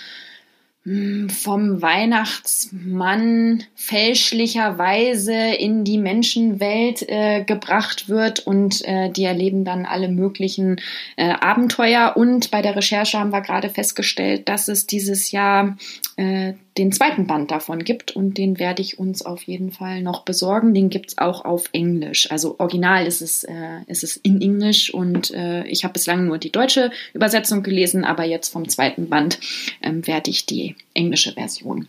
vom 1.29 1.83
Weihnachtsmann 1.83 3.65
fälschlicherweise 3.75 5.35
in 5.35 5.83
die 5.83 5.99
Menschenwelt 5.99 7.05
äh, 7.09 7.43
gebracht 7.43 8.09
wird 8.09 8.47
und 8.47 8.85
äh, 8.85 9.11
die 9.11 9.25
erleben 9.25 9.65
dann 9.65 9.85
alle 9.85 10.09
möglichen 10.09 10.81
äh, 11.17 11.31
Abenteuer. 11.31 12.13
Und 12.17 12.53
bei 12.53 12.63
der 12.63 12.77
Recherche 12.77 13.19
haben 13.19 13.33
wir 13.33 13.41
gerade 13.41 13.69
festgestellt, 13.69 14.49
dass 14.49 14.69
es 14.69 14.87
dieses 14.87 15.33
Jahr 15.33 15.77
äh, 16.17 16.53
den 16.79 16.93
zweiten 16.93 17.27
Band 17.27 17.51
davon 17.51 17.85
gibt 17.85 18.15
und 18.15 18.37
den 18.37 18.59
werde 18.59 18.83
ich 18.83 18.99
uns 18.99 19.25
auf 19.25 19.43
jeden 19.43 19.73
Fall 19.73 20.03
noch 20.03 20.25
besorgen. 20.25 20.75
Den 20.75 20.91
gibt 20.91 21.11
es 21.11 21.19
auch 21.19 21.45
auf 21.45 21.71
Englisch. 21.73 22.31
Also 22.31 22.57
original 22.59 23.07
ist 23.07 23.23
es, 23.23 23.45
äh, 23.45 23.81
ist 23.87 24.05
es 24.05 24.17
in 24.17 24.41
Englisch 24.43 24.93
und 24.93 25.33
äh, 25.33 25.65
ich 25.67 25.85
habe 25.85 25.95
bislang 25.95 26.27
nur 26.27 26.39
die 26.39 26.53
deutsche 26.53 26.91
Übersetzung 27.15 27.63
gelesen, 27.63 28.05
aber 28.05 28.25
jetzt 28.25 28.51
vom 28.51 28.69
zweiten 28.69 29.09
Band 29.09 29.39
ähm, 29.83 30.07
werde 30.07 30.31
ich 30.31 30.47
die 30.47 30.77
englische 30.95 31.33
Version 31.33 31.89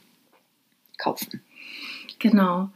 kaufen. 0.98 1.41
Genau. 2.20 2.70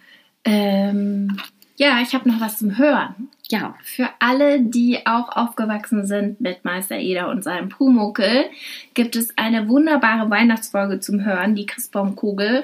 Ähm, 0.43 1.37
ja, 1.81 1.99
ich 1.99 2.13
habe 2.13 2.29
noch 2.29 2.39
was 2.39 2.59
zum 2.59 2.77
Hören. 2.77 3.29
Ja, 3.49 3.75
Für 3.81 4.07
alle, 4.19 4.61
die 4.61 4.99
auch 5.07 5.35
aufgewachsen 5.35 6.05
sind 6.05 6.39
mit 6.39 6.63
Meister 6.63 6.97
Eder 6.97 7.27
und 7.29 7.43
seinem 7.43 7.69
Pumuckel, 7.69 8.45
gibt 8.93 9.15
es 9.15 9.35
eine 9.35 9.67
wunderbare 9.67 10.29
Weihnachtsfolge 10.29 10.99
zum 10.99 11.25
Hören, 11.25 11.55
die 11.55 11.65
Christbaumkugel. 11.65 12.63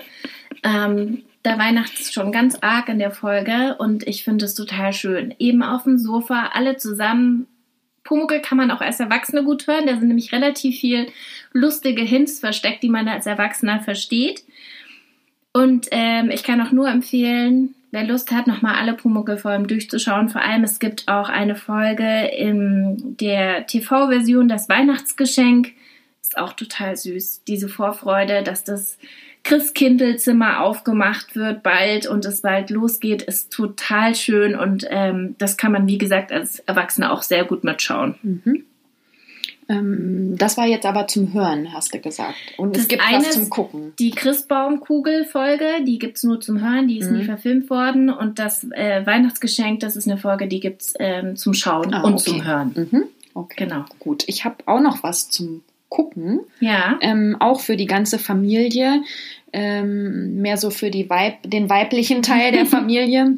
Ähm, 0.62 1.24
da 1.42 1.58
weihnachts 1.58 2.00
es 2.02 2.14
schon 2.14 2.32
ganz 2.32 2.60
arg 2.62 2.90
in 2.90 3.00
der 3.00 3.10
Folge 3.10 3.76
und 3.80 4.08
ich 4.08 4.24
finde 4.24 4.46
es 4.46 4.54
total 4.54 4.94
schön. 4.94 5.34
Eben 5.40 5.64
auf 5.64 5.84
dem 5.84 5.98
Sofa, 5.98 6.52
alle 6.54 6.78
zusammen. 6.78 7.48
Pumuckel 8.04 8.40
kann 8.42 8.60
man 8.60 8.70
auch 8.70 8.82
als 8.82 9.00
Erwachsene 9.00 9.44
gut 9.44 9.66
hören. 9.66 9.88
Da 9.88 9.98
sind 9.98 10.10
nämlich 10.10 10.32
relativ 10.32 10.80
viel 10.80 11.08
lustige 11.54 12.04
Hints 12.04 12.40
versteckt, 12.40 12.84
die 12.84 12.90
man 12.90 13.08
als 13.08 13.26
Erwachsener 13.26 13.80
versteht. 13.80 14.44
Und 15.54 15.88
ähm, 15.90 16.30
ich 16.30 16.44
kann 16.44 16.62
auch 16.62 16.72
nur 16.72 16.88
empfehlen, 16.88 17.74
wer 17.92 18.04
Lust 18.04 18.32
hat, 18.32 18.48
nochmal 18.48 18.76
alle 18.76 18.94
Pumuckl-Folgen 18.94 19.68
durchzuschauen. 19.68 20.30
Vor 20.30 20.42
allem, 20.42 20.64
es 20.64 20.80
gibt 20.80 21.08
auch 21.08 21.30
eine 21.30 21.56
Folge 21.56 22.28
in 22.28 23.16
der 23.20 23.66
TV-Version, 23.68 24.48
das 24.48 24.70
Weihnachtsgeschenk. 24.70 25.74
Ist 26.22 26.38
auch 26.38 26.54
total 26.54 26.96
süß. 26.96 27.44
Diese 27.48 27.70
Vorfreude, 27.70 28.44
dass 28.44 28.64
das 28.64 28.98
Christkindlzimmer 29.44 30.62
aufgemacht 30.62 31.36
wird 31.36 31.64
bald 31.64 32.06
und 32.06 32.26
es 32.26 32.42
bald 32.42 32.70
losgeht, 32.70 33.22
ist 33.22 33.54
total 33.54 34.14
schön. 34.14 34.56
Und 34.56 34.86
ähm, 34.90 35.36
das 35.38 35.56
kann 35.56 35.72
man, 35.72 35.88
wie 35.88 35.98
gesagt, 35.98 36.34
als 36.34 36.60
Erwachsener 36.60 37.14
auch 37.14 37.22
sehr 37.22 37.46
gut 37.46 37.64
mitschauen. 37.64 38.16
mhm. 38.22 38.66
Ähm, 39.70 40.36
das 40.38 40.58
war 40.58 40.66
jetzt 40.66 40.86
aber 40.86 41.08
zum 41.08 41.34
Hören, 41.34 41.74
hast 41.74 41.94
du 41.94 42.00
gesagt. 42.00 42.36
Und 42.58 42.76
es 42.78 42.88
gibt 42.88 43.04
eine 43.06 43.20
was 43.20 43.32
zum 43.32 43.50
Gucken. 43.50 43.94
Die 44.00 44.12
Christbaumkugel-Folge, 44.12 45.84
die 45.86 46.00
gibt's 46.00 46.24
nur 46.24 46.40
zum 46.40 46.62
Hören, 46.62 46.88
die 46.88 47.00
ist 47.00 47.12
Mhm. 47.12 47.18
nie 47.18 47.24
verfilmt 47.26 47.70
worden. 47.70 48.10
Und 48.10 48.40
das 48.40 48.64
äh, 48.72 49.06
Weihnachtsgeschenk, 49.06 49.80
das 49.80 49.96
ist 49.96 50.08
eine 50.08 50.18
Folge, 50.18 50.48
die 50.48 50.60
gibt's 50.60 50.94
ähm, 51.00 51.36
zum 51.36 51.54
Schauen 51.54 51.94
Ah, 51.94 52.02
und 52.04 52.14
okay. 52.16 52.24
zum 52.32 52.46
Hören. 52.46 52.72
Mhm. 52.92 53.04
Okay. 53.34 53.66
Genau. 53.66 53.86
Gut, 54.00 54.24
ich 54.28 54.46
habe 54.46 54.56
auch 54.66 54.80
noch 54.82 55.04
was 55.04 55.30
zum 55.30 55.62
Gucken. 55.90 56.42
Ja. 56.60 56.98
ähm, 57.02 57.38
auch 57.40 57.62
für 57.62 57.78
die 57.78 57.86
ganze 57.86 58.20
Familie, 58.20 59.04
ähm, 59.54 60.42
mehr 60.42 60.58
so 60.58 60.70
für 60.70 60.92
die 60.92 61.10
Weib 61.10 61.36
den 61.44 61.70
weiblichen 61.70 62.22
Teil 62.22 62.52
der 62.52 62.66
Familie. 62.78 63.38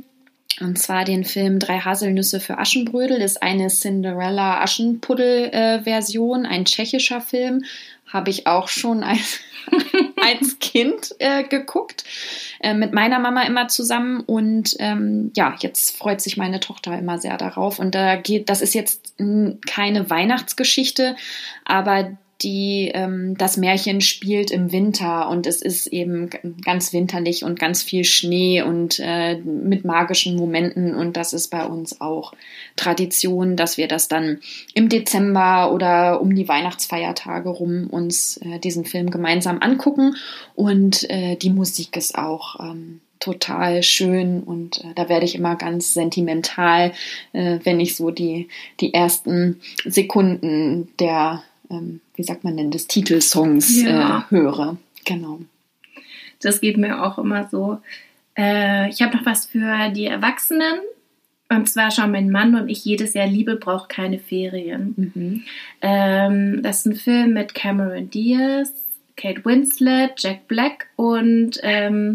Und 0.62 0.78
zwar 0.78 1.06
den 1.06 1.24
Film 1.24 1.60
Drei 1.60 1.80
Haselnüsse 1.80 2.40
für 2.40 2.58
Aschenbrödel 2.58 3.22
ist 3.22 3.42
eine 3.42 3.68
Cinderella 3.68 4.62
Aschenpuddel-Version, 4.62 6.46
ein 6.46 6.66
tschechischer 6.66 7.22
Film. 7.22 7.64
Habe 8.08 8.30
ich 8.30 8.48
auch 8.48 8.68
schon 8.68 9.04
als, 9.04 9.40
als 10.22 10.60
Kind 10.60 11.16
äh, 11.20 11.44
geguckt, 11.44 12.04
äh, 12.60 12.74
mit 12.74 12.94
meiner 12.94 13.20
Mama 13.20 13.44
immer 13.44 13.68
zusammen. 13.68 14.22
Und 14.22 14.76
ähm, 14.80 15.32
ja, 15.36 15.56
jetzt 15.60 15.96
freut 15.96 16.22
sich 16.22 16.38
meine 16.38 16.60
Tochter 16.60 16.98
immer 16.98 17.20
sehr 17.20 17.38
darauf. 17.38 17.80
Und 17.80 17.96
da 17.96 18.16
geht, 18.16 18.50
das 18.50 18.62
ist 18.62 18.74
jetzt 18.74 19.16
keine 19.68 20.10
Weihnachtsgeschichte, 20.10 21.16
aber 21.66 22.18
die 22.42 22.92
ähm, 22.94 23.38
das 23.38 23.58
Märchen 23.58 24.02
spielt 24.02 24.52
im 24.52 24.72
Winter 24.72 25.30
und 25.30 25.46
es 25.46 25.62
ist 25.62 25.88
eben 25.88 26.30
ganz 26.64 26.94
winterlich 26.94 27.44
und 27.44 27.60
ganz 27.60 27.84
viel 27.84 28.04
Schnee 28.04 28.62
und 28.62 29.00
äh, 29.00 29.36
mit 29.38 29.84
magischen 29.84 30.38
Momenten 30.38 30.96
und 30.96 31.18
das 31.18 31.34
ist 31.34 31.50
bei 31.50 31.66
uns 31.66 32.00
auch 32.00 32.34
Tradition, 32.76 33.56
dass 33.56 33.78
wir 33.78 33.88
das 33.88 34.08
dann 34.08 34.40
im 34.74 34.88
Dezember 34.90 35.72
oder 35.74 36.22
um 36.22 36.34
die 36.34 36.48
Weihnachtsfeiertage 36.48 37.50
rum 37.50 37.88
uns 37.90 38.38
äh, 38.38 38.60
diesen 38.60 38.86
Film 38.86 39.12
gemeinsam 39.12 39.60
angucken 39.62 40.16
und 40.56 41.10
äh, 41.10 41.36
die 41.36 41.50
Musik 41.50 41.98
ist 41.98 42.18
auch 42.18 42.60
ähm, 42.60 43.02
total 43.20 43.84
schön 43.84 44.42
und 44.44 44.84
äh, 44.84 44.94
da 44.96 45.10
werde 45.10 45.26
ich 45.26 45.36
immer 45.36 45.56
ganz 45.56 45.94
sentimental, 45.94 46.94
äh, 47.34 47.60
wenn 47.64 47.80
ich 47.80 47.96
so 47.96 48.12
die, 48.12 48.48
die 48.80 48.94
ersten 48.94 49.60
Sekunden 49.86 50.90
der, 51.00 51.44
ähm, 51.70 52.02
wie 52.16 52.24
sagt 52.24 52.44
man 52.44 52.58
denn, 52.58 52.72
des 52.72 52.88
Titelsongs 52.88 53.82
Ja. 53.82 54.20
äh, 54.30 54.32
höre. 54.32 54.78
Genau. 55.06 55.40
Das 56.42 56.62
geht 56.62 56.78
mir 56.78 57.04
auch 57.04 57.18
immer 57.18 57.48
so. 57.50 57.80
Äh, 58.38 58.90
ich 58.90 59.02
habe 59.02 59.18
noch 59.18 59.26
was 59.26 59.46
für 59.46 59.90
die 59.90 60.06
Erwachsenen. 60.06 60.80
Und 61.52 61.68
zwar 61.68 61.90
schauen 61.90 62.12
mein 62.12 62.30
Mann 62.30 62.54
und 62.56 62.70
ich 62.70 62.86
jedes 62.86 63.14
Jahr 63.16 63.26
Liebe 63.26 63.56
braucht 63.56 63.90
keine 63.90 64.20
Ferien. 64.20 64.94
Mhm. 65.14 65.44
Ähm, 65.82 66.62
das 66.62 66.80
ist 66.80 66.86
ein 66.86 66.96
Film 66.96 67.34
mit 67.34 67.56
Cameron 67.56 68.10
Diaz, 68.12 68.72
Kate 69.18 69.44
Winslet, 69.44 70.12
Jack 70.18 70.48
Black 70.48 70.88
und 70.96 71.60
ähm, 71.64 72.14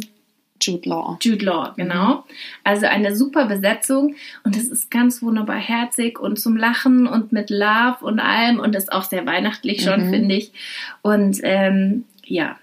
Jude 0.65 0.89
Law. 0.89 1.19
Jude 1.23 1.45
Law, 1.45 1.73
genau. 1.77 2.25
Also 2.65 2.87
eine 2.87 3.15
super 3.15 3.47
Besetzung 3.47 4.15
und 4.45 4.57
es 4.57 4.69
ist 4.69 4.91
ganz 4.91 5.23
wunderbar 5.23 5.57
herzig 5.59 6.19
und 6.19 6.39
zum 6.39 6.57
Lachen 6.57 7.07
und 7.07 7.33
mit 7.33 7.51
Love 7.51 7.99
und 8.01 8.19
allem 8.21 8.59
und 8.59 8.75
ist 8.75 8.93
auch 8.93 9.05
sehr 9.05 9.27
weihnachtlich 9.27 9.83
schon, 9.83 10.07
Mhm. 10.07 10.11
finde 10.11 10.35
ich. 10.35 10.53
Und 11.03 11.41
ähm, 11.43 12.05
ja, 12.25 12.57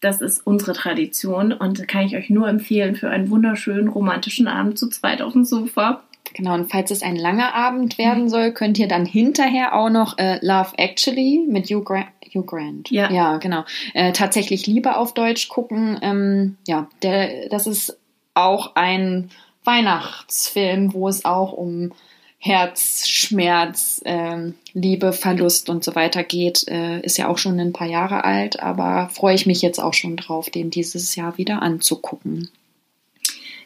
das 0.00 0.20
ist 0.20 0.46
unsere 0.46 0.74
Tradition 0.74 1.52
und 1.52 1.88
kann 1.88 2.06
ich 2.06 2.16
euch 2.16 2.30
nur 2.30 2.48
empfehlen 2.48 2.94
für 2.94 3.10
einen 3.10 3.30
wunderschönen 3.30 3.88
romantischen 3.88 4.46
Abend 4.46 4.78
zu 4.78 4.88
zweit 4.88 5.22
auf 5.22 5.32
dem 5.32 5.44
Sofa. 5.44 6.02
Genau, 6.34 6.54
und 6.54 6.70
falls 6.70 6.90
es 6.90 7.02
ein 7.02 7.16
langer 7.16 7.54
Abend 7.54 7.98
werden 7.98 8.28
soll, 8.28 8.52
könnt 8.52 8.78
ihr 8.78 8.88
dann 8.88 9.06
hinterher 9.06 9.74
auch 9.74 9.90
noch 9.90 10.18
äh, 10.18 10.38
Love 10.44 10.72
Actually 10.76 11.44
mit 11.48 11.66
Hugh 11.66 11.82
Grant. 11.82 12.08
Hugh 12.34 12.44
Grant. 12.44 12.90
Ja. 12.90 13.10
ja 13.10 13.38
genau. 13.38 13.64
Äh, 13.94 14.12
tatsächlich 14.12 14.66
Liebe 14.66 14.96
auf 14.96 15.14
Deutsch 15.14 15.48
gucken. 15.48 15.98
Ähm, 16.02 16.56
ja, 16.66 16.88
der, 17.02 17.48
das 17.48 17.66
ist 17.66 17.98
auch 18.34 18.76
ein 18.76 19.30
Weihnachtsfilm, 19.64 20.94
wo 20.94 21.08
es 21.08 21.24
auch 21.24 21.52
um 21.52 21.92
Herz, 22.40 23.08
Schmerz, 23.08 24.00
ähm, 24.04 24.54
Liebe, 24.72 25.12
Verlust 25.12 25.68
und 25.68 25.82
so 25.82 25.94
weiter 25.96 26.22
geht. 26.22 26.66
Äh, 26.68 27.00
ist 27.00 27.18
ja 27.18 27.28
auch 27.28 27.38
schon 27.38 27.58
ein 27.58 27.72
paar 27.72 27.88
Jahre 27.88 28.24
alt, 28.24 28.60
aber 28.60 29.08
freue 29.12 29.34
ich 29.34 29.46
mich 29.46 29.60
jetzt 29.60 29.80
auch 29.80 29.94
schon 29.94 30.16
drauf, 30.16 30.48
den 30.48 30.70
dieses 30.70 31.16
Jahr 31.16 31.36
wieder 31.36 31.62
anzugucken. 31.62 32.50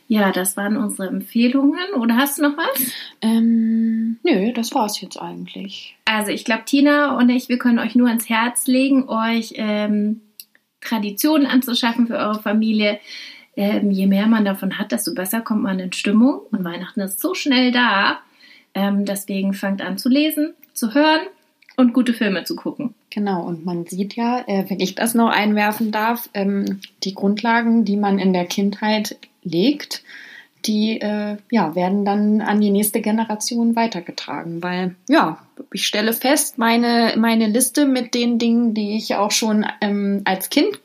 Ja, 0.08 0.32
das 0.32 0.56
waren 0.56 0.76
unsere 0.76 1.08
Empfehlungen. 1.08 1.94
Oder 1.98 2.16
hast 2.16 2.38
du 2.38 2.42
noch 2.42 2.56
was? 2.56 2.92
Ähm, 3.20 4.18
nö, 4.22 4.52
das 4.52 4.74
war's 4.74 5.00
jetzt 5.00 5.16
eigentlich. 5.16 5.96
Also 6.04 6.30
ich 6.30 6.44
glaube, 6.44 6.64
Tina 6.66 7.16
und 7.16 7.28
ich, 7.30 7.48
wir 7.48 7.58
können 7.58 7.78
euch 7.78 7.94
nur 7.94 8.08
ans 8.08 8.28
Herz 8.28 8.66
legen, 8.66 9.08
euch 9.08 9.54
ähm, 9.56 10.20
Traditionen 10.80 11.46
anzuschaffen 11.46 12.06
für 12.06 12.16
eure 12.16 12.42
Familie. 12.42 12.98
Ähm, 13.56 13.90
je 13.90 14.06
mehr 14.06 14.26
man 14.26 14.44
davon 14.44 14.78
hat, 14.78 14.92
desto 14.92 15.14
besser 15.14 15.40
kommt 15.40 15.62
man 15.62 15.78
in 15.78 15.92
Stimmung. 15.92 16.40
Und 16.50 16.64
Weihnachten 16.64 17.00
ist 17.00 17.20
so 17.20 17.34
schnell 17.34 17.70
da. 17.70 18.20
Ähm, 18.74 19.04
deswegen 19.04 19.54
fangt 19.54 19.82
an 19.82 19.98
zu 19.98 20.08
lesen, 20.08 20.54
zu 20.72 20.94
hören 20.94 21.20
und 21.76 21.92
gute 21.92 22.14
Filme 22.14 22.44
zu 22.44 22.56
gucken. 22.56 22.94
Genau, 23.10 23.42
und 23.42 23.64
man 23.64 23.86
sieht 23.86 24.16
ja, 24.16 24.42
äh, 24.46 24.64
wenn 24.68 24.80
ich 24.80 24.94
das 24.94 25.14
noch 25.14 25.28
einwerfen 25.28 25.92
darf, 25.92 26.30
ähm, 26.32 26.80
die 27.04 27.14
Grundlagen, 27.14 27.84
die 27.84 27.96
man 27.96 28.18
in 28.18 28.32
der 28.32 28.46
Kindheit 28.46 29.16
legt, 29.42 30.02
die 30.64 31.00
äh, 31.00 31.36
ja, 31.50 31.74
werden 31.74 32.04
dann 32.04 32.40
an 32.40 32.60
die 32.60 32.70
nächste 32.70 33.00
Generation 33.00 33.74
weitergetragen. 33.76 34.62
Weil, 34.62 34.94
ja, 35.08 35.38
ich 35.72 35.86
stelle 35.86 36.12
fest, 36.12 36.58
meine, 36.58 37.14
meine 37.16 37.46
Liste 37.46 37.86
mit 37.86 38.14
den 38.14 38.38
Dingen, 38.38 38.74
die 38.74 38.96
ich 38.96 39.14
auch 39.16 39.30
schon 39.30 39.66
ähm, 39.80 40.22
als 40.24 40.50
Kind 40.50 40.80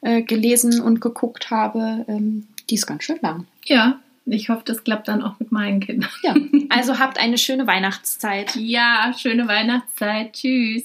äh, 0.00 0.22
gelesen 0.22 0.80
und 0.80 1.00
geguckt 1.00 1.50
habe, 1.50 2.04
ähm, 2.08 2.48
die 2.68 2.74
ist 2.76 2.86
ganz 2.86 3.04
schön 3.04 3.18
lang. 3.20 3.46
Ja, 3.64 4.00
ich 4.26 4.48
hoffe, 4.48 4.62
das 4.64 4.84
klappt 4.84 5.08
dann 5.08 5.22
auch 5.22 5.38
mit 5.38 5.52
meinen 5.52 5.80
Kindern. 5.80 6.10
Ja, 6.22 6.34
also 6.68 6.98
habt 6.98 7.18
eine 7.18 7.38
schöne 7.38 7.66
Weihnachtszeit. 7.66 8.56
Ja, 8.56 9.12
schöne 9.16 9.48
Weihnachtszeit. 9.48 10.32
Tschüss. 10.32 10.84